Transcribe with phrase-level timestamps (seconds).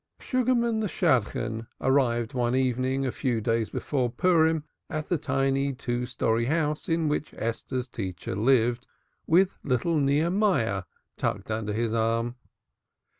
[0.19, 6.07] Sugarman the Shadchan arrived one evening a few days before Purim at the tiny two
[6.07, 8.87] storied house in which Esther's teacher lived,
[9.27, 10.85] with little Nehemiah
[11.17, 12.33] tucked under his arm.